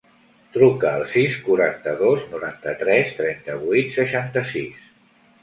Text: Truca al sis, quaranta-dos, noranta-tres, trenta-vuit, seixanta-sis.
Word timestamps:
Truca 0.53 0.93
al 0.99 1.03
sis, 1.11 1.37
quaranta-dos, 1.49 2.23
noranta-tres, 2.33 3.13
trenta-vuit, 3.21 3.95
seixanta-sis. 4.01 4.83